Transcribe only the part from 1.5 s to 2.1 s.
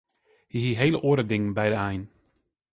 by de ein.